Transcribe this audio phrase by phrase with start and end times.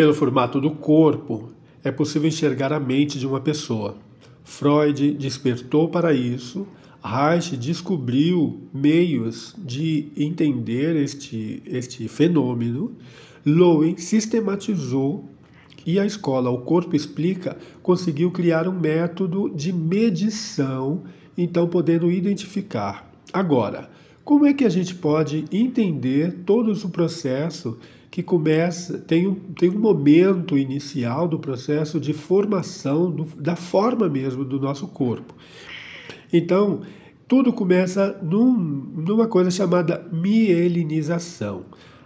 [0.00, 1.50] Pelo formato do corpo,
[1.84, 3.98] é possível enxergar a mente de uma pessoa.
[4.42, 6.66] Freud despertou para isso,
[7.04, 12.96] Reich descobriu meios de entender este, este fenômeno,
[13.44, 15.28] Lowen sistematizou
[15.84, 21.02] e a escola O Corpo Explica conseguiu criar um método de medição,
[21.36, 23.12] então podendo identificar.
[23.30, 23.90] Agora,
[24.24, 27.78] como é que a gente pode entender todo o processo
[28.10, 34.08] que começa, tem um, tem um momento inicial do processo de formação do, da forma
[34.08, 35.34] mesmo do nosso corpo.
[36.32, 36.80] Então,
[37.28, 41.64] tudo começa num, numa coisa chamada mielinização.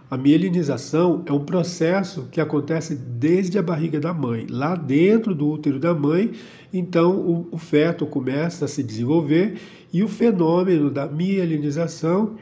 [0.09, 5.49] A mielinização é um processo que acontece desde a barriga da mãe, lá dentro do
[5.49, 6.31] útero da mãe.
[6.71, 9.57] Então, o, o feto começa a se desenvolver
[9.91, 12.35] e o fenômeno da mielinização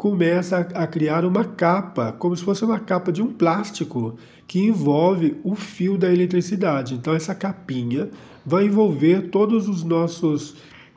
[0.00, 4.58] começa a, a criar uma capa, como se fosse uma capa de um plástico que
[4.58, 6.94] envolve o fio da eletricidade.
[6.94, 8.08] Então, essa capinha
[8.44, 10.56] vai envolver todos os nossos.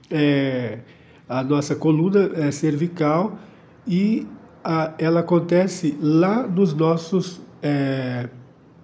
[0.10, 0.80] É,
[1.28, 3.38] a nossa coluna é, cervical
[3.86, 4.26] e
[4.64, 8.30] a, ela acontece lá nos nossos é,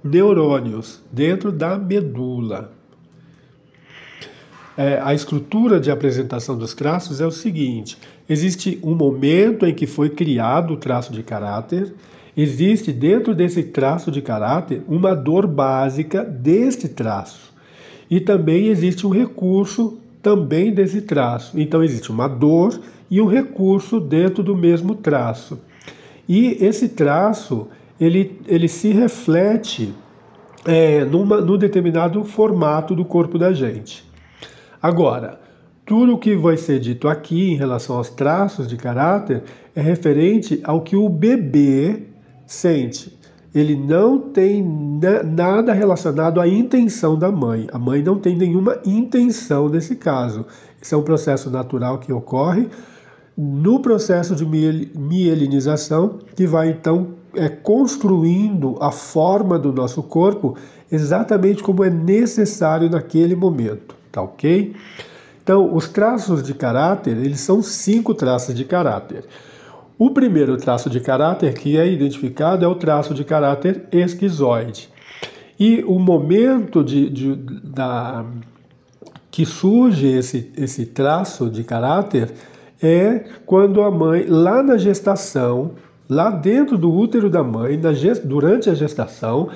[0.04, 2.74] neurônios, dentro da medula.
[4.82, 7.98] É, a estrutura de apresentação dos traços é o seguinte:
[8.30, 11.94] existe um momento em que foi criado o traço de caráter,
[12.38, 17.54] existe dentro desse traço de caráter uma dor básica deste traço.
[18.10, 21.60] E também existe um recurso também desse traço.
[21.60, 22.80] Então existe uma dor
[23.12, 25.60] e um recurso dentro do mesmo traço.
[26.26, 27.68] E esse traço
[28.00, 29.94] ele, ele se reflete
[30.64, 34.08] é, numa, num determinado formato do corpo da gente.
[34.82, 35.40] Agora,
[35.86, 39.44] tudo o que vai ser dito aqui em relação aos traços de caráter
[39.76, 42.04] é referente ao que o bebê
[42.46, 43.18] sente.
[43.54, 44.64] Ele não tem
[45.36, 47.68] nada relacionado à intenção da mãe.
[47.72, 50.46] A mãe não tem nenhuma intenção nesse caso.
[50.80, 52.70] Isso é um processo natural que ocorre
[53.42, 60.56] no processo de mielinização, que vai então é, construindo a forma do nosso corpo
[60.92, 64.76] exatamente como é necessário naquele momento, tá ok?
[65.44, 69.26] Então, os traços de caráter, eles são cinco traços de caráter.
[69.98, 74.90] O primeiro traço de caráter que é identificado é o traço de caráter esquizoide.
[75.60, 78.26] E o momento de, de da,
[79.30, 82.32] que surge esse, esse traço de caráter
[82.82, 85.72] é quando a mãe, lá na gestação,
[86.08, 87.80] lá dentro do útero da mãe,
[88.24, 89.50] durante a gestação,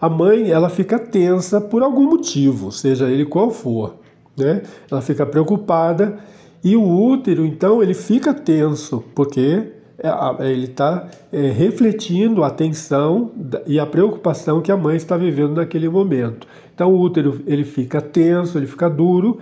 [0.00, 3.96] a mãe ela fica tensa por algum motivo, seja ele qual for,
[4.36, 4.62] né?
[4.90, 6.18] Ela fica preocupada
[6.62, 13.32] e o útero então ele fica tenso porque é, ele está é, refletindo a tensão
[13.66, 16.46] e a preocupação que a mãe está vivendo naquele momento.
[16.74, 19.38] Então o útero ele fica tenso, ele fica duro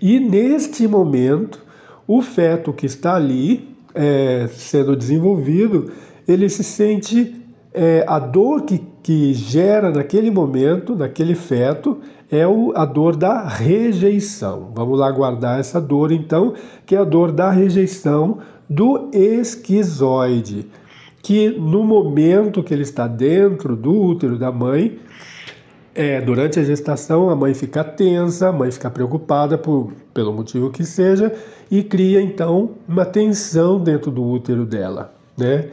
[0.00, 1.62] e neste momento
[2.06, 5.92] o feto que está ali é, sendo desenvolvido,
[6.26, 7.36] ele se sente
[7.72, 11.98] é, a dor que, que gera naquele momento, naquele feto,
[12.30, 14.70] é a dor da rejeição.
[14.74, 16.54] Vamos lá guardar essa dor então,
[16.86, 20.66] que é a dor da rejeição do esquizoide,
[21.22, 24.98] que no momento que ele está dentro do útero da mãe,
[25.94, 30.70] é, durante a gestação, a mãe fica tensa, a mãe fica preocupada por, pelo motivo
[30.70, 31.34] que seja
[31.70, 35.68] e cria então uma tensão dentro do útero dela, né?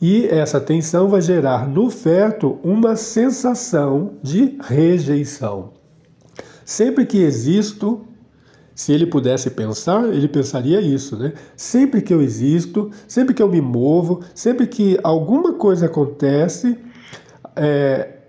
[0.00, 5.72] E essa tensão vai gerar no feto uma sensação de rejeição.
[6.64, 8.00] Sempre que existo,
[8.74, 11.34] se ele pudesse pensar, ele pensaria isso, né?
[11.54, 16.78] Sempre que eu existo, sempre que eu me movo, sempre que alguma coisa acontece,
[17.54, 18.20] é,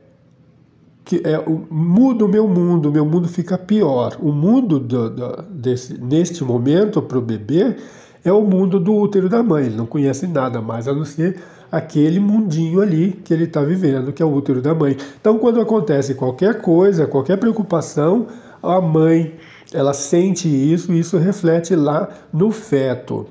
[1.05, 4.17] que é, muda o meu mundo, o meu mundo fica pior.
[4.19, 7.77] O mundo do, do, desse, neste momento para o bebê
[8.23, 9.67] é o mundo do útero da mãe.
[9.67, 14.11] Ele não conhece nada mais a não ser aquele mundinho ali que ele está vivendo,
[14.11, 14.97] que é o útero da mãe.
[15.19, 18.27] Então, quando acontece qualquer coisa, qualquer preocupação,
[18.61, 19.35] a mãe
[19.73, 23.27] ela sente isso e isso reflete lá no feto.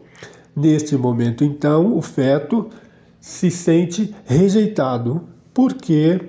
[0.56, 2.68] Neste momento, então, o feto
[3.20, 5.22] se sente rejeitado
[5.52, 6.20] porque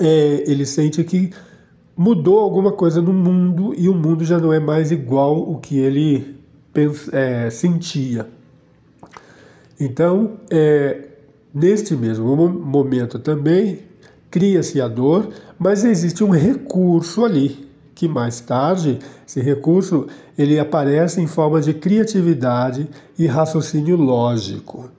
[0.00, 1.30] é, ele sente que
[1.96, 5.78] mudou alguma coisa no mundo e o mundo já não é mais igual o que
[5.78, 6.36] ele
[7.12, 8.28] é, sentia.
[9.78, 11.08] Então, é,
[11.54, 13.80] neste mesmo momento também
[14.30, 15.28] cria-se a dor,
[15.58, 20.06] mas existe um recurso ali que mais tarde esse recurso
[20.36, 22.88] ele aparece em forma de criatividade
[23.18, 24.90] e raciocínio lógico.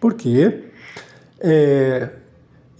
[0.00, 0.64] Porque
[1.40, 2.10] é,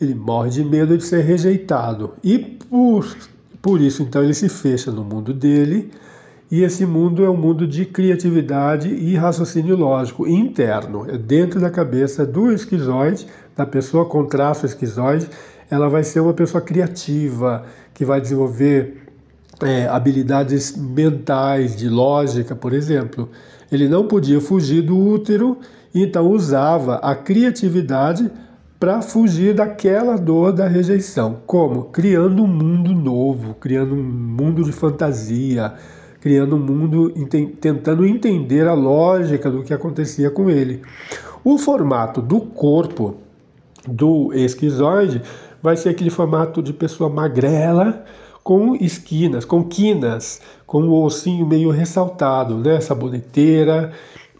[0.01, 2.15] ele morre de medo de ser rejeitado.
[2.23, 3.17] E por,
[3.61, 5.91] por isso, então, ele se fecha no mundo dele.
[6.49, 11.05] E esse mundo é um mundo de criatividade e raciocínio lógico interno.
[11.11, 13.27] É dentro da cabeça do esquizoide,
[13.57, 15.29] da pessoa com traço esquizoide.
[15.69, 19.07] Ela vai ser uma pessoa criativa, que vai desenvolver
[19.61, 23.29] é, habilidades mentais, de lógica, por exemplo.
[23.73, 25.59] Ele não podia fugir do útero,
[25.93, 28.31] então usava a criatividade
[28.79, 31.39] para fugir daquela dor da rejeição.
[31.45, 31.85] Como?
[31.85, 35.75] Criando um mundo novo, criando um mundo de fantasia,
[36.27, 37.15] criando um mundo
[37.61, 40.83] tentando entender a lógica do que acontecia com ele.
[41.45, 43.15] O formato do corpo
[43.87, 45.23] do esquizoide
[45.63, 48.05] vai ser aquele formato de pessoa magrela
[48.43, 52.81] com esquinas, com quinas, com o ossinho meio ressaltado, né?
[52.81, 53.93] Saboneteira,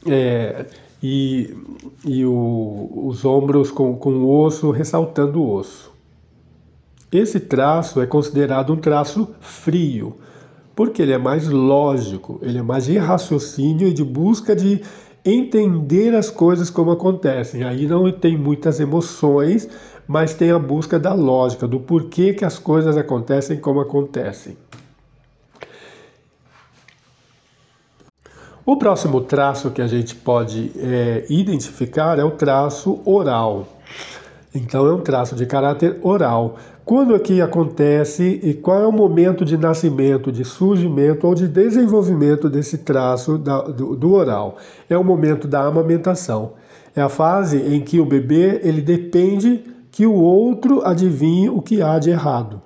[0.05, 0.67] é,
[1.01, 1.57] e,
[2.05, 5.93] e o, os ombros com, com o osso ressaltando o osso.
[7.13, 10.17] Esse traço é considerado um traço frio,
[10.77, 14.83] porque ele é mais lógico, ele é mais de raciocínio e de busca de
[15.25, 17.65] entender as coisas como acontecem.
[17.65, 19.67] Aí não tem muitas emoções,
[20.07, 24.55] mas tem a busca da lógica, do porquê que as coisas acontecem como acontecem.
[28.65, 33.67] O próximo traço que a gente pode é, identificar é o traço oral.
[34.57, 36.57] Então, é um traço de caráter oral.
[36.83, 42.49] Quando aqui acontece e qual é o momento de nascimento, de surgimento ou de desenvolvimento
[42.49, 44.57] desse traço da, do, do oral?
[44.89, 46.55] É o momento da amamentação.
[46.95, 51.83] É a fase em que o bebê ele depende que o outro adivinhe o que
[51.83, 52.63] há de errado.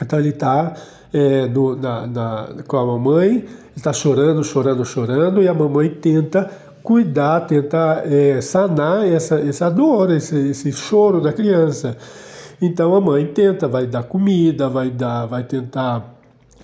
[0.00, 0.74] Então ele está
[1.12, 1.48] é,
[1.80, 3.44] na, na, com a mamãe
[3.76, 6.50] está chorando, chorando, chorando, e a mamãe tenta
[6.86, 11.96] cuidar, tenta é, sanar essa, essa dor, esse, esse choro da criança.
[12.62, 16.14] Então a mãe tenta, vai dar comida, vai dar, vai tentar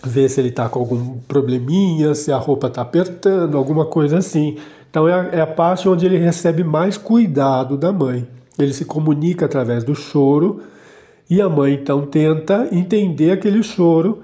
[0.00, 4.58] ver se ele está com algum probleminha, se a roupa está apertando, alguma coisa assim.
[4.88, 8.24] Então é a, é a parte onde ele recebe mais cuidado da mãe.
[8.56, 10.62] Ele se comunica através do choro
[11.28, 14.20] e a mãe então tenta entender aquele choro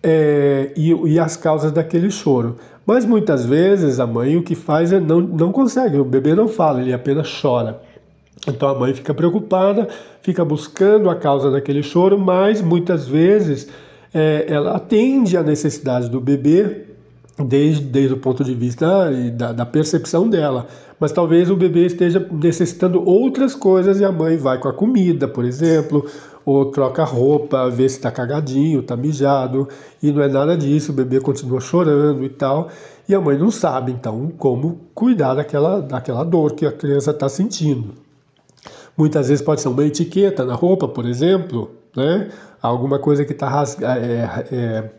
[0.00, 2.56] é, e, e, as causas daquele choro.
[2.88, 6.48] Mas muitas vezes a mãe o que faz é não, não consegue, o bebê não
[6.48, 7.82] fala, ele apenas chora.
[8.46, 9.86] Então a mãe fica preocupada,
[10.22, 13.68] fica buscando a causa daquele choro, mas muitas vezes
[14.14, 16.86] é, ela atende à necessidade do bebê
[17.38, 20.66] desde, desde o ponto de vista da, da percepção dela.
[20.98, 25.28] Mas talvez o bebê esteja necessitando outras coisas e a mãe vai com a comida,
[25.28, 26.06] por exemplo,
[26.48, 29.68] ou troca roupa, vê se está cagadinho, está mijado,
[30.02, 32.68] e não é nada disso, o bebê continua chorando e tal,
[33.06, 37.28] e a mãe não sabe então como cuidar daquela, daquela dor que a criança está
[37.28, 37.92] sentindo.
[38.96, 42.30] Muitas vezes pode ser uma etiqueta na roupa, por exemplo, né?
[42.62, 44.90] alguma coisa que está é, é,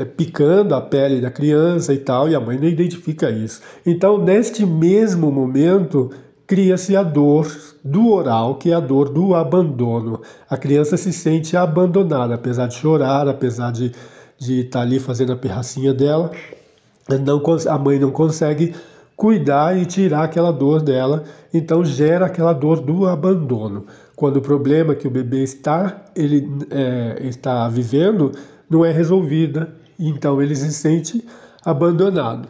[0.00, 3.60] é, picando a pele da criança e tal, e a mãe não identifica isso.
[3.84, 6.10] Então, neste mesmo momento,
[6.46, 7.46] cria-se a dor
[7.84, 10.20] do oral, que é a dor do abandono.
[10.48, 13.92] A criança se sente abandonada, apesar de chorar, apesar de
[14.40, 16.32] de estar tá ali fazendo a pirracinha dela,
[17.22, 18.74] não, a mãe não consegue
[19.14, 23.84] cuidar e tirar aquela dor dela, então gera aquela dor do abandono.
[24.16, 28.32] Quando o problema que o bebê está, ele, é, está vivendo
[28.68, 31.22] não é resolvida, então ele se sente
[31.62, 32.48] abandonado.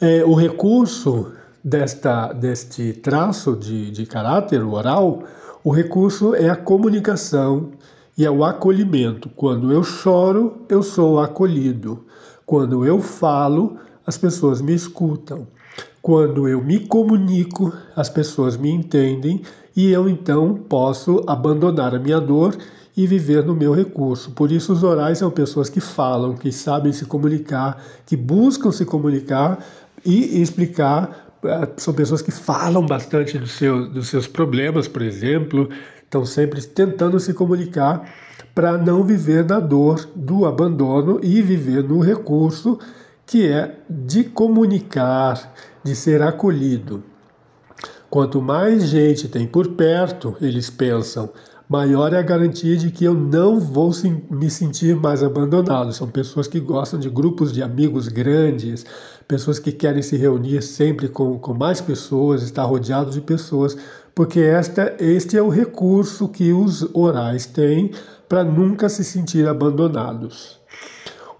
[0.00, 1.32] É, o recurso
[1.64, 5.22] desta, deste traço de, de caráter oral,
[5.64, 7.70] o recurso é a comunicação
[8.18, 9.30] e é o acolhimento.
[9.30, 12.04] Quando eu choro, eu sou acolhido.
[12.44, 15.46] Quando eu falo, as pessoas me escutam.
[16.02, 19.40] Quando eu me comunico, as pessoas me entendem
[19.74, 22.54] e eu então posso abandonar a minha dor
[22.94, 24.30] e viver no meu recurso.
[24.32, 28.84] Por isso, os orais são pessoas que falam, que sabem se comunicar, que buscam se
[28.84, 29.64] comunicar
[30.04, 31.23] e explicar
[31.76, 35.68] são pessoas que falam bastante do seu, dos seus problemas, por exemplo,
[36.02, 38.08] estão sempre tentando se comunicar
[38.54, 42.78] para não viver da dor do abandono e viver no recurso
[43.26, 47.02] que é de comunicar, de ser acolhido.
[48.08, 51.30] Quanto mais gente tem por perto, eles pensam,
[51.68, 53.90] maior é a garantia de que eu não vou
[54.30, 55.92] me sentir mais abandonado.
[55.92, 58.86] São pessoas que gostam de grupos de amigos grandes,
[59.26, 63.76] pessoas que querem se reunir sempre com, com mais pessoas, estar rodeados de pessoas,
[64.14, 67.90] porque esta, este é o recurso que os orais têm
[68.28, 70.60] para nunca se sentir abandonados.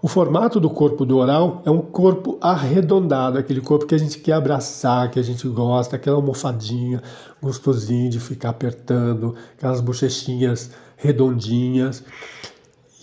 [0.01, 4.19] O formato do corpo do oral é um corpo arredondado, aquele corpo que a gente
[4.19, 7.01] quer abraçar, que a gente gosta, aquela almofadinha
[7.41, 12.03] gostosinha de ficar apertando, aquelas bochechinhas redondinhas.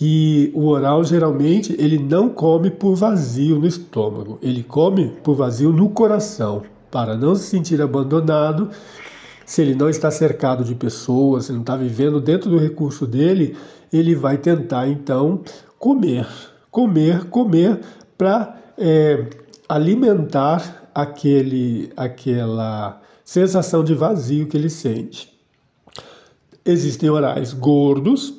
[0.01, 5.71] E o oral geralmente ele não come por vazio no estômago, ele come por vazio
[5.71, 8.69] no coração, para não se sentir abandonado.
[9.45, 13.55] Se ele não está cercado de pessoas, se não está vivendo dentro do recurso dele,
[13.91, 15.41] ele vai tentar então
[15.77, 16.25] comer
[16.73, 17.79] comer, comer
[18.17, 19.27] para é,
[19.69, 25.31] alimentar aquele, aquela sensação de vazio que ele sente.
[26.65, 28.33] Existem orais gordos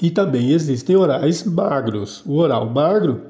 [0.00, 2.22] e também existem orais magros.
[2.26, 3.22] O oral magro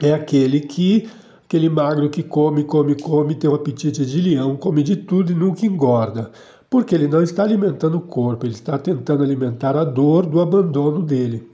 [0.00, 1.08] é aquele que
[1.44, 5.34] aquele magro que come, come, come, tem um apetite de leão, come de tudo e
[5.34, 6.30] nunca engorda.
[6.70, 11.02] Porque ele não está alimentando o corpo, ele está tentando alimentar a dor do abandono
[11.02, 11.46] dele.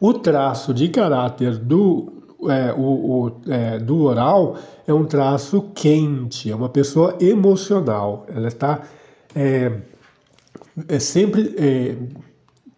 [0.00, 2.12] O traço de caráter do,
[2.48, 8.26] é, o, o, é, do oral é um traço quente, é uma pessoa emocional.
[8.28, 8.82] Ela está
[9.32, 9.72] é,
[10.88, 11.96] é sempre é,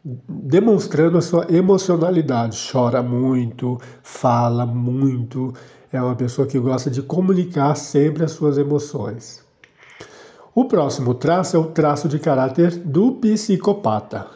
[0.04, 2.58] demonstrando a sua emocionalidade.
[2.70, 5.52] Chora muito, fala muito,
[5.92, 9.44] é uma pessoa que gosta de comunicar sempre as suas emoções.
[10.54, 14.26] O próximo traço é o traço de caráter do psicopata.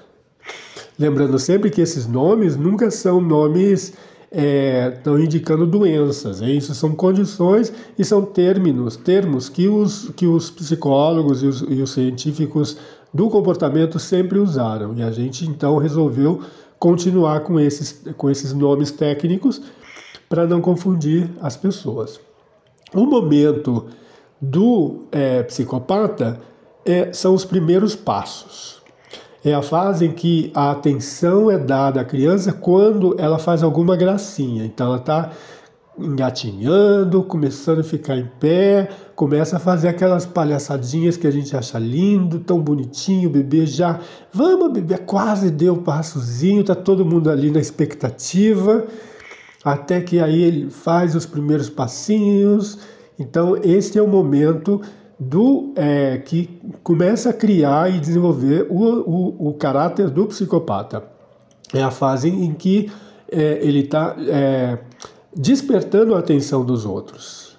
[0.98, 3.94] Lembrando sempre que esses nomes nunca são nomes
[4.34, 10.26] estão é, indicando doenças, é isso são condições e são termos, termos que os, que
[10.26, 12.76] os psicólogos e os, e os científicos
[13.14, 14.92] do comportamento sempre usaram.
[14.96, 16.42] E a gente então resolveu
[16.78, 19.62] continuar com esses, com esses nomes técnicos
[20.28, 22.18] para não confundir as pessoas.
[22.92, 23.86] O momento
[24.40, 26.40] do é, psicopata
[26.84, 28.82] é, são os primeiros passos.
[29.44, 33.94] É a fase em que a atenção é dada à criança quando ela faz alguma
[33.94, 34.64] gracinha.
[34.64, 35.30] Então ela está
[35.98, 41.78] engatinhando, começando a ficar em pé, começa a fazer aquelas palhaçadinhas que a gente acha
[41.78, 44.00] lindo, tão bonitinho, o bebê já,
[44.32, 48.86] vamos bebê, quase deu o passozinho, tá todo mundo ali na expectativa,
[49.64, 52.78] até que aí ele faz os primeiros passinhos.
[53.18, 54.80] Então esse é o momento
[55.18, 61.04] do é, que começa a criar e desenvolver o, o, o, caráter do psicopata.
[61.72, 62.90] É a fase em que
[63.30, 64.78] é, ele está é,
[65.36, 67.56] despertando a atenção dos outros.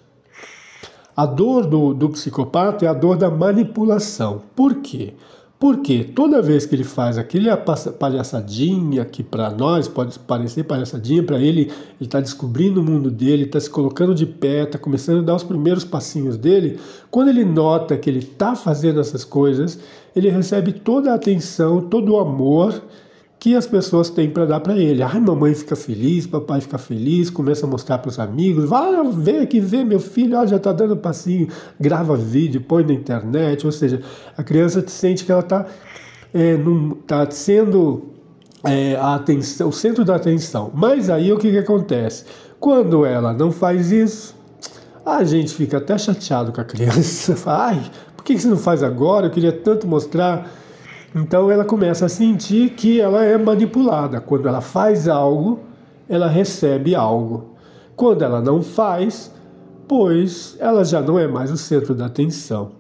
[1.15, 4.41] A dor do, do psicopata é a dor da manipulação.
[4.55, 5.13] Por quê?
[5.57, 7.49] Porque toda vez que ele faz aquele
[7.97, 13.45] palhaçadinha, que para nós pode parecer palhaçadinha, para ele, ele está descobrindo o mundo dele,
[13.45, 16.77] está se colocando de pé, está começando a dar os primeiros passinhos dele.
[17.09, 19.79] Quando ele nota que ele está fazendo essas coisas,
[20.13, 22.83] ele recebe toda a atenção, todo o amor
[23.45, 25.03] que as pessoas têm para dar para ele.
[25.03, 29.37] Ai, mamãe fica feliz, papai fica feliz, começa a mostrar para os amigos, vai, vem
[29.37, 31.47] aqui ver meu filho, ó, já está dando passinho,
[31.79, 34.01] grava vídeo, põe na internet, ou seja,
[34.35, 35.67] a criança sente que ela está
[36.33, 36.57] é,
[37.05, 38.05] tá sendo
[38.63, 40.71] é, a atenção, o centro da atenção.
[40.73, 42.25] Mas aí o que, que acontece?
[42.59, 44.35] Quando ela não faz isso,
[45.05, 47.35] a gente fica até chateado com a criança.
[47.37, 49.27] Fala, ai, por que você não faz agora?
[49.27, 50.49] Eu queria tanto mostrar.
[51.15, 54.19] Então ela começa a sentir que ela é manipulada.
[54.19, 55.61] Quando ela faz algo,
[56.09, 57.55] ela recebe algo.
[57.95, 59.33] Quando ela não faz,
[59.87, 62.73] pois ela já não é mais o centro da atenção.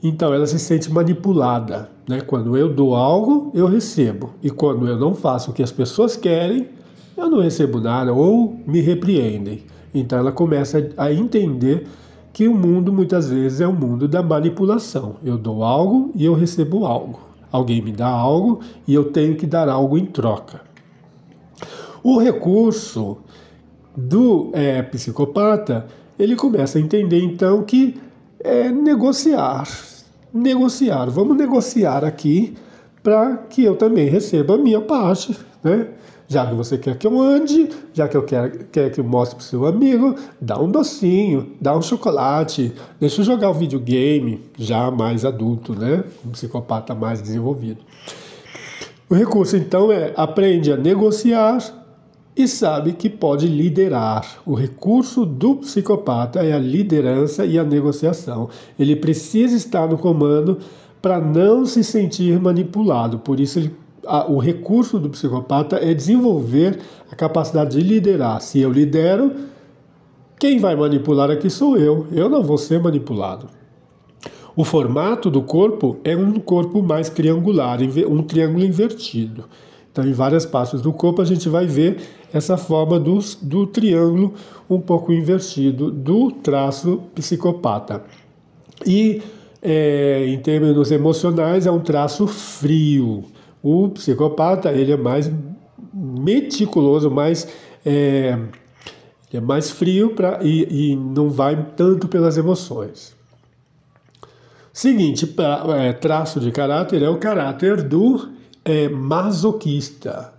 [0.00, 1.90] Então ela se sente manipulada.
[2.08, 2.20] Né?
[2.20, 4.30] Quando eu dou algo, eu recebo.
[4.40, 6.68] E quando eu não faço o que as pessoas querem,
[7.16, 9.64] eu não recebo nada ou me repreendem.
[9.92, 11.88] Então ela começa a entender
[12.32, 15.16] que o mundo muitas vezes é o mundo da manipulação.
[15.24, 17.20] Eu dou algo e eu recebo algo.
[17.50, 20.60] Alguém me dá algo e eu tenho que dar algo em troca.
[22.02, 23.18] O recurso
[23.96, 25.86] do é, psicopata,
[26.18, 28.00] ele começa a entender então que
[28.38, 29.68] é negociar.
[30.32, 31.06] Negociar.
[31.06, 32.54] Vamos negociar aqui
[33.02, 35.88] para que eu também receba a minha parte, né?
[36.30, 39.34] Já que você quer que eu ande, já que eu quero quer que eu mostre
[39.34, 44.40] para seu amigo, dá um docinho, dá um chocolate, deixa eu jogar o um videogame,
[44.56, 46.04] já mais adulto, né?
[46.24, 47.80] Um psicopata mais desenvolvido.
[49.08, 51.58] O recurso então é aprende a negociar
[52.36, 54.40] e sabe que pode liderar.
[54.46, 58.48] O recurso do psicopata é a liderança e a negociação.
[58.78, 60.58] Ele precisa estar no comando
[61.02, 63.18] para não se sentir manipulado.
[63.18, 63.74] Por isso ele
[64.06, 66.78] a, o recurso do psicopata é desenvolver
[67.10, 68.40] a capacidade de liderar.
[68.40, 69.32] Se eu lidero,
[70.38, 72.06] quem vai manipular aqui sou eu.
[72.12, 73.48] Eu não vou ser manipulado.
[74.56, 77.78] O formato do corpo é um corpo mais triangular,
[78.08, 79.44] um triângulo invertido.
[79.92, 81.98] Então, em várias partes do corpo, a gente vai ver
[82.32, 84.34] essa forma do, do triângulo
[84.68, 88.04] um pouco invertido do traço psicopata.
[88.86, 89.20] E
[89.62, 93.24] é, em termos emocionais, é um traço frio.
[93.62, 95.30] O psicopata ele é mais
[95.92, 97.48] meticuloso, mais
[97.84, 98.38] é,
[99.32, 103.14] é mais frio pra, e, e não vai tanto pelas emoções.
[104.72, 108.30] Seguinte pra, é, traço de caráter é o caráter do
[108.64, 110.32] é, masoquista.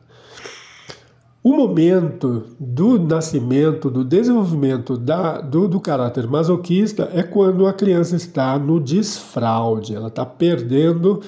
[1.44, 8.16] O momento do nascimento, do desenvolvimento da, do, do caráter masoquista é quando a criança
[8.16, 11.20] está no desfraude, ela está perdendo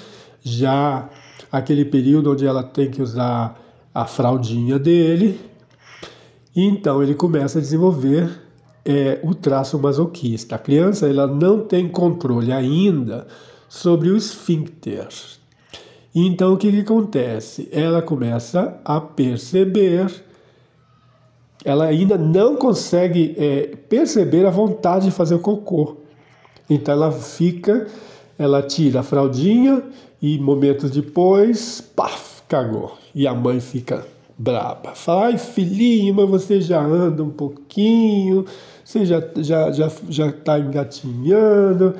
[0.43, 1.09] já
[1.53, 3.61] aquele período onde ela tem que usar
[3.93, 5.39] a fraldinha dele,
[6.55, 8.41] e então ele começa a desenvolver
[8.83, 10.55] é, o traço masoquista.
[10.55, 13.27] A criança ela não tem controle ainda
[13.69, 15.07] sobre o esfíncter,
[16.15, 17.69] então o que, que acontece?
[17.71, 20.11] Ela começa a perceber,
[21.63, 25.97] ela ainda não consegue é, perceber a vontade de fazer o cocô.
[26.67, 27.87] Então ela fica,
[28.39, 29.83] ela tira a fraldinha
[30.23, 32.97] e momentos depois, paf, cagou.
[33.13, 34.95] E a mãe fica braba.
[34.95, 38.45] Fala, ai filhinho, mas você já anda um pouquinho,
[38.85, 41.95] você já já já já está engatinhando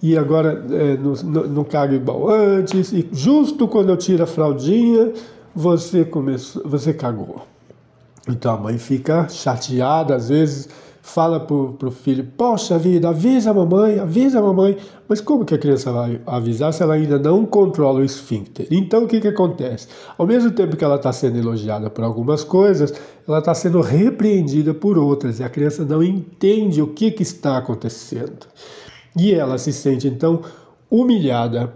[0.00, 1.12] e agora é, não,
[1.48, 5.12] não caga igual antes, e justo quando eu tiro a fraldinha,
[5.52, 7.42] você começou, você cagou.
[8.28, 10.68] Então a mãe fica chateada, às vezes
[11.14, 14.76] fala pro, pro filho, poxa vida, avisa a mamãe, avisa a mamãe.
[15.08, 18.68] Mas como que a criança vai avisar se ela ainda não controla o esfíncter?
[18.70, 19.88] Então o que, que acontece?
[20.16, 22.94] Ao mesmo tempo que ela está sendo elogiada por algumas coisas,
[23.26, 27.58] ela está sendo repreendida por outras, e a criança não entende o que, que está
[27.58, 28.46] acontecendo.
[29.16, 30.42] E ela se sente então
[30.88, 31.74] humilhada.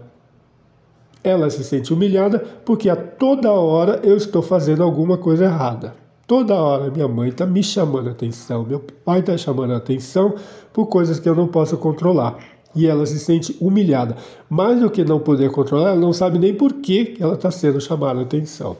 [1.21, 6.04] Ela se sente humilhada porque a toda hora eu estou fazendo alguma coisa errada.
[6.27, 10.33] Toda hora minha mãe está me chamando a atenção, meu pai está chamando a atenção
[10.73, 12.37] por coisas que eu não posso controlar.
[12.75, 14.17] E ela se sente humilhada.
[14.49, 17.79] Mais do que não poder controlar, ela não sabe nem por que ela está sendo
[17.79, 18.75] chamada a atenção.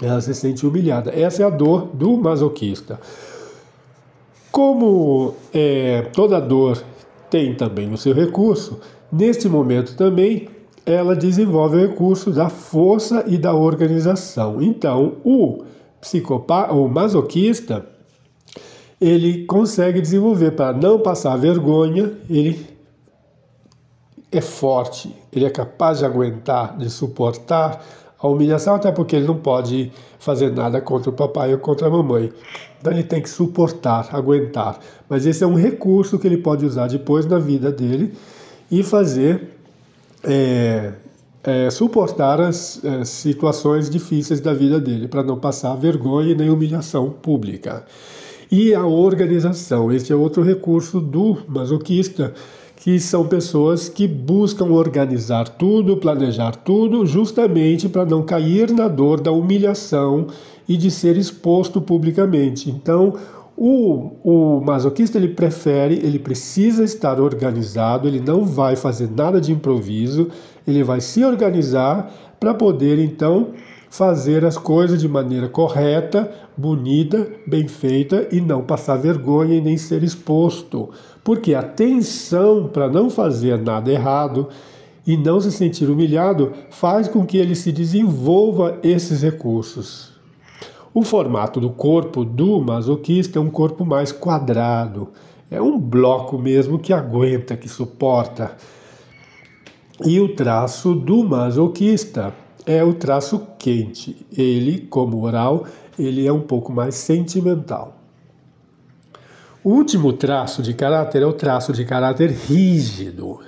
[0.00, 1.10] Ela se sente humilhada.
[1.10, 2.98] Essa é a dor do masoquista.
[4.50, 6.82] Como é, toda dor
[7.28, 8.78] tem também o seu recurso,
[9.12, 10.48] neste momento também
[10.86, 14.62] ela desenvolve o recurso da força e da organização.
[14.62, 15.64] Então, o
[16.00, 17.86] psicopata, o masoquista,
[19.00, 22.66] ele consegue desenvolver para não passar vergonha, ele
[24.30, 27.82] é forte, ele é capaz de aguentar, de suportar
[28.18, 31.90] a humilhação, até porque ele não pode fazer nada contra o papai ou contra a
[31.90, 32.32] mamãe.
[32.80, 34.78] Então ele tem que suportar, aguentar.
[35.08, 38.12] Mas esse é um recurso que ele pode usar depois na vida dele
[38.70, 39.56] e fazer
[40.24, 40.92] é,
[41.48, 47.08] é, suportar as é, situações difíceis da vida dele, para não passar vergonha nem humilhação
[47.10, 47.84] pública.
[48.50, 52.34] E a organização, esse é outro recurso do masoquista
[52.76, 59.20] que são pessoas que buscam organizar tudo, planejar tudo, justamente para não cair na dor
[59.20, 60.28] da humilhação
[60.68, 62.70] e de ser exposto publicamente.
[62.70, 63.14] Então,
[63.56, 69.50] o, o masoquista ele prefere, ele precisa estar organizado, ele não vai fazer nada de
[69.50, 70.28] improviso,
[70.70, 73.48] ele vai se organizar para poder então
[73.90, 79.76] fazer as coisas de maneira correta, bonita, bem feita e não passar vergonha e nem
[79.76, 80.90] ser exposto.
[81.24, 84.48] Porque a tensão para não fazer nada errado
[85.06, 90.12] e não se sentir humilhado faz com que ele se desenvolva esses recursos.
[90.92, 95.08] O formato do corpo do masoquista é um corpo mais quadrado,
[95.50, 98.56] é um bloco mesmo que aguenta, que suporta.
[100.04, 102.32] E o traço do masoquista
[102.64, 104.26] é o traço quente.
[104.36, 105.66] Ele, como oral,
[105.98, 107.96] ele é um pouco mais sentimental.
[109.64, 113.40] O último traço de caráter é o traço de caráter rígido.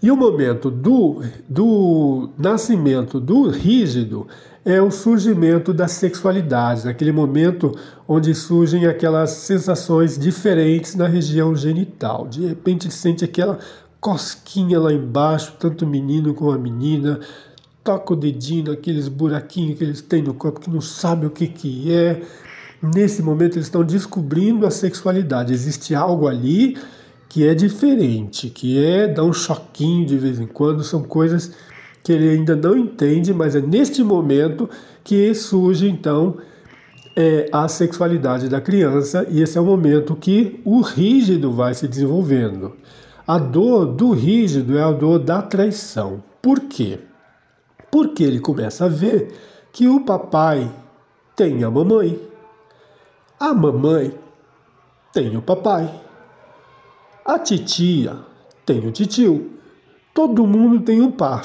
[0.00, 4.28] E o momento do, do nascimento do rígido
[4.64, 12.28] é o surgimento da sexualidade, aquele momento onde surgem aquelas sensações diferentes na região genital.
[12.28, 13.58] De repente sente aquela
[14.00, 17.20] cosquinha lá embaixo, tanto o menino como a menina,
[17.82, 21.46] toca o dedinho naqueles buraquinhos que eles têm no corpo que não sabe o que,
[21.46, 22.22] que é.
[22.82, 25.52] Nesse momento eles estão descobrindo a sexualidade.
[25.52, 26.76] Existe algo ali
[27.28, 31.52] que é diferente, que é dar um choquinho de vez em quando, são coisas
[32.02, 34.70] que ele ainda não entende, mas é neste momento
[35.04, 36.38] que surge então
[37.14, 41.86] é, a sexualidade da criança, e esse é o momento que o rígido vai se
[41.86, 42.72] desenvolvendo.
[43.28, 46.24] A dor do rígido é a dor da traição.
[46.40, 46.98] Por quê?
[47.90, 49.34] Porque ele começa a ver
[49.70, 50.74] que o papai
[51.36, 52.18] tem a mamãe,
[53.38, 54.18] a mamãe
[55.12, 55.92] tem o papai,
[57.22, 58.16] a titia
[58.64, 59.52] tem o titio,
[60.14, 61.44] todo mundo tem um par.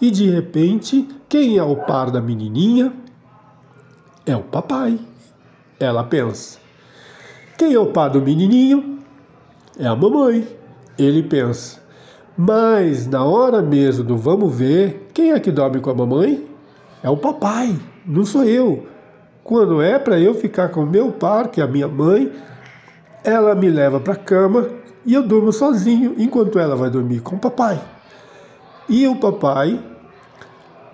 [0.00, 2.92] E de repente, quem é o par da menininha?
[4.26, 4.98] É o papai.
[5.78, 6.58] Ela pensa.
[7.56, 8.98] Quem é o par do menininho?
[9.78, 10.65] É a mamãe.
[10.98, 11.80] Ele pensa.
[12.36, 16.46] Mas na hora mesmo do vamos ver, quem é que dorme com a mamãe?
[17.02, 18.86] É o papai, não sou eu.
[19.42, 22.32] Quando é para eu ficar com meu par, que é a minha mãe,
[23.24, 24.68] ela me leva para a cama
[25.04, 27.80] e eu durmo sozinho enquanto ela vai dormir com o papai.
[28.88, 29.80] E o papai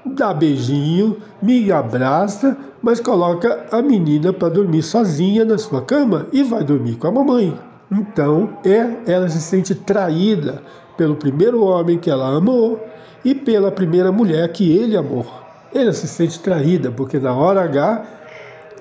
[0.04, 6.42] dá beijinho, me abraça, mas coloca a menina para dormir sozinha na sua cama e
[6.42, 7.58] vai dormir com a mamãe.
[7.92, 10.62] Então, é, ela se sente traída
[10.96, 12.82] pelo primeiro homem que ela amou
[13.22, 15.26] e pela primeira mulher que ele amou.
[15.74, 18.02] Ela se sente traída porque na hora H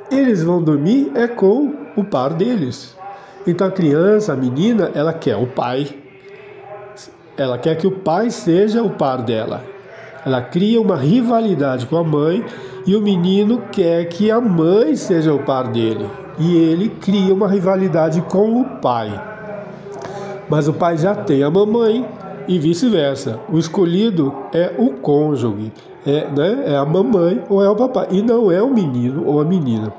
[0.09, 2.95] eles vão dormir é com o par deles.
[3.45, 5.89] Então a criança, a menina, ela quer o pai.
[7.35, 9.61] Ela quer que o pai seja o par dela.
[10.25, 12.45] Ela cria uma rivalidade com a mãe
[12.85, 16.07] e o menino quer que a mãe seja o par dele.
[16.41, 19.09] E ele cria uma rivalidade com o pai.
[20.49, 22.03] Mas o pai já tem a mamãe
[22.47, 23.39] e vice-versa.
[23.47, 25.71] O escolhido é o cônjuge,
[26.05, 29.39] é, né, é a mamãe ou é o papai, e não é o menino ou
[29.39, 29.93] a menina.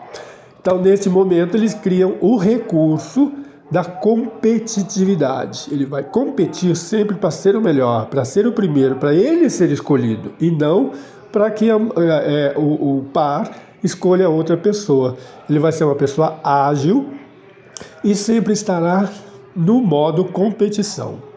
[0.61, 3.31] Então, neste momento, eles criam o recurso
[3.71, 5.69] da competitividade.
[5.71, 9.71] Ele vai competir sempre para ser o melhor, para ser o primeiro, para ele ser
[9.71, 10.91] escolhido e não
[11.31, 13.51] para que a, é, o, o par
[13.83, 15.17] escolha outra pessoa.
[15.49, 17.13] Ele vai ser uma pessoa ágil
[18.05, 19.11] e sempre estará
[19.55, 21.33] no modo competição.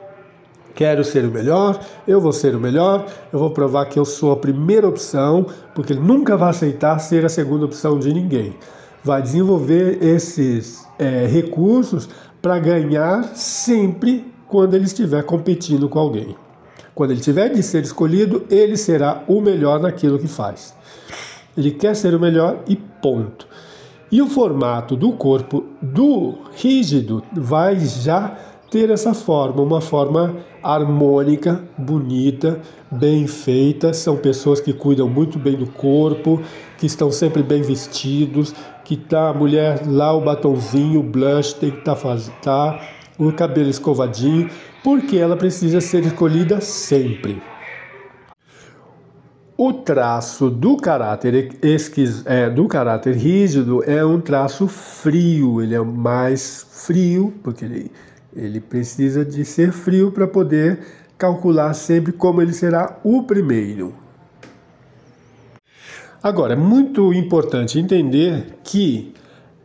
[0.74, 4.34] Quero ser o melhor, eu vou ser o melhor, eu vou provar que eu sou
[4.34, 8.54] a primeira opção, porque ele nunca vai aceitar ser a segunda opção de ninguém.
[9.02, 12.10] Vai desenvolver esses é, recursos
[12.42, 16.36] para ganhar sempre quando ele estiver competindo com alguém.
[16.94, 20.74] Quando ele tiver de ser escolhido, ele será o melhor naquilo que faz.
[21.58, 23.48] Ele quer ser o melhor e ponto.
[24.12, 28.38] E o formato do corpo do rígido vai já
[28.70, 32.60] ter essa forma, uma forma harmônica, bonita,
[32.92, 33.94] bem feita.
[33.94, 36.42] São pessoas que cuidam muito bem do corpo,
[36.78, 41.72] que estão sempre bem vestidos, que tá a mulher lá o batonzinho, o blush tem
[41.72, 42.82] que estar tá, tá,
[43.18, 44.50] o cabelo escovadinho,
[44.84, 47.42] porque ela precisa ser escolhida sempre.
[49.58, 55.80] O traço do caráter esquiz, é, do caráter rígido é um traço frio, ele é
[55.80, 57.92] mais frio, porque ele,
[58.36, 60.80] ele precisa de ser frio para poder
[61.18, 63.96] calcular sempre como ele será o primeiro.
[66.22, 69.14] Agora, é muito importante entender que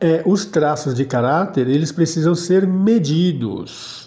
[0.01, 4.00] é, os traços de caráter eles precisam ser medidos,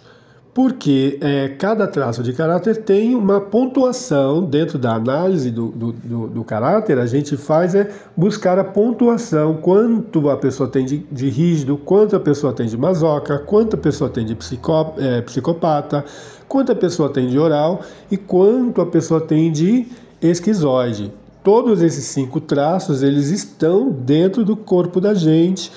[0.53, 6.27] porque é, cada traço de caráter tem uma pontuação dentro da análise do, do, do,
[6.27, 6.99] do, caráter.
[6.99, 12.15] A gente faz é buscar a pontuação, quanto a pessoa tem de, de rígido, quanto
[12.15, 16.05] a pessoa tem de masoca, quanto a pessoa tem de psicó, é, psicopata,
[16.47, 19.87] quanto a pessoa tem de oral e quanto a pessoa tem de
[20.21, 21.11] esquizoide.
[21.43, 25.71] Todos esses cinco traços, eles estão dentro do corpo da gente.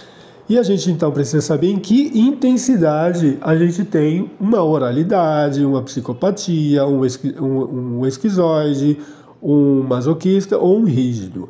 [0.49, 5.83] E a gente então precisa saber em que intensidade a gente tem uma oralidade, uma
[5.83, 8.99] psicopatia, um, esqui, um, um esquizoide,
[9.43, 11.49] um masoquista ou um rígido.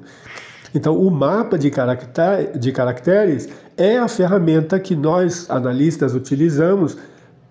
[0.75, 6.97] Então, o mapa de, caracter, de caracteres é a ferramenta que nós, analistas, utilizamos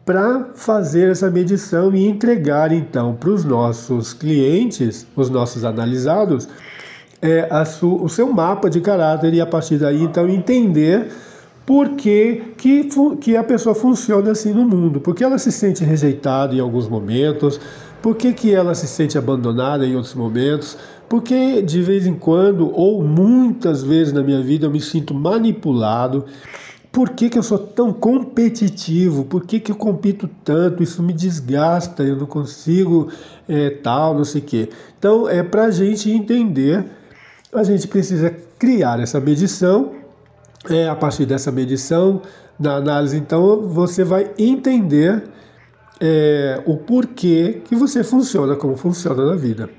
[0.05, 6.47] para fazer essa medição e entregar então para os nossos clientes, os nossos analisados,
[7.21, 11.09] é, su, o seu mapa de caráter e a partir daí então entender
[11.65, 12.87] por que, que,
[13.19, 17.59] que a pessoa funciona assim no mundo, porque ela se sente rejeitada em alguns momentos,
[18.01, 20.77] por que, que ela se sente abandonada em outros momentos,
[21.09, 26.25] porque de vez em quando ou muitas vezes na minha vida eu me sinto manipulado
[26.95, 29.25] por que, que eu sou tão competitivo?
[29.25, 30.81] Por que, que eu compito tanto?
[30.81, 33.09] Isso me desgasta, eu não consigo
[33.49, 34.69] é, tal, não sei o quê.
[34.97, 36.85] Então, é para a gente entender,
[37.53, 39.91] a gente precisa criar essa medição.
[40.69, 42.21] É, a partir dessa medição,
[42.59, 45.23] na análise, então, você vai entender
[45.99, 49.69] é, o porquê que você funciona como funciona na vida.